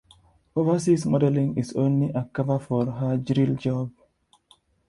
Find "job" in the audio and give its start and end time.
3.53-3.91